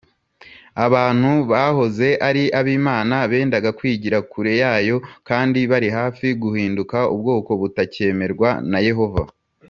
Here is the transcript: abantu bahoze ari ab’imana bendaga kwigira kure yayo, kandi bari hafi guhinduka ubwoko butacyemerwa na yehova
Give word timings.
abantu 0.85 1.31
bahoze 1.51 2.07
ari 2.27 2.43
ab’imana 2.59 3.15
bendaga 3.31 3.69
kwigira 3.77 4.17
kure 4.31 4.53
yayo, 4.63 4.97
kandi 5.29 5.59
bari 5.71 5.89
hafi 5.97 6.27
guhinduka 6.41 6.97
ubwoko 7.13 7.51
butacyemerwa 7.61 8.49
na 8.71 8.79
yehova 8.89 9.23